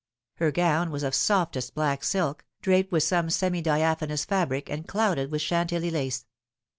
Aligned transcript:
Her 0.37 0.51
gown 0.51 0.89
was 0.89 1.03
of 1.03 1.13
softest 1.13 1.75
black 1.75 2.03
silk, 2.03 2.43
draped 2.63 2.91
with 2.91 3.03
some 3.03 3.29
semi 3.29 3.61
diaphanous 3.61 4.25
fabric 4.25 4.67
and 4.67 4.87
clouded 4.87 5.29
with 5.29 5.43
Chantilly 5.43 5.91
lace. 5.91 6.25